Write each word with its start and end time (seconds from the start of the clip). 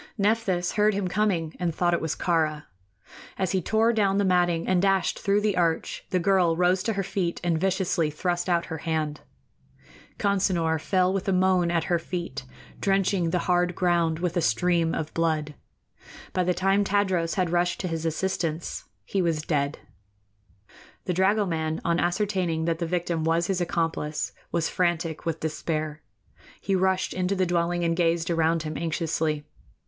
Nephthys 0.17 0.71
heard 0.71 0.95
him 0.95 1.07
coming 1.07 1.55
and 1.59 1.75
thought 1.75 1.93
it 1.93 2.01
was 2.01 2.15
Kāra. 2.15 2.63
As 3.37 3.51
he 3.51 3.61
tore 3.61 3.93
down 3.93 4.17
the 4.17 4.25
matting 4.25 4.67
and 4.67 4.81
dashed 4.81 5.19
through 5.19 5.41
the 5.41 5.55
arch, 5.55 6.05
the 6.09 6.17
girl 6.17 6.57
rose 6.57 6.81
to 6.81 6.93
her 6.93 7.03
feet 7.03 7.39
and 7.43 7.59
viciously 7.61 8.09
thrust 8.09 8.49
out 8.49 8.65
her 8.65 8.79
hand. 8.79 9.21
Consinor 10.17 10.81
fell 10.81 11.13
with 11.13 11.27
a 11.27 11.31
moan 11.31 11.69
at 11.69 11.83
her 11.83 11.99
feet, 11.99 12.45
drenching 12.79 13.29
the 13.29 13.45
hard 13.45 13.75
ground 13.75 14.17
with 14.17 14.35
a 14.35 14.41
stream 14.41 14.95
of 14.95 15.13
blood. 15.13 15.53
By 16.33 16.45
the 16.45 16.55
time 16.55 16.83
Tadros 16.83 17.35
had 17.35 17.51
rushed 17.51 17.79
to 17.81 17.87
his 17.87 18.03
assistance 18.03 18.85
he 19.05 19.21
was 19.21 19.43
dead. 19.43 19.77
The 21.05 21.13
dragoman, 21.13 21.79
on 21.85 21.99
ascertaining 21.99 22.65
that 22.65 22.79
the 22.79 22.87
victim 22.87 23.23
was 23.23 23.45
his 23.45 23.61
accomplice, 23.61 24.31
was 24.51 24.67
frantic 24.67 25.27
with 25.27 25.41
despair. 25.41 26.01
He 26.59 26.73
rushed 26.75 27.13
into 27.13 27.35
the 27.35 27.45
dwelling 27.45 27.83
and 27.83 27.95
gazed 27.95 28.31
around 28.31 28.63
him 28.63 28.75
anxiously. 28.77 29.45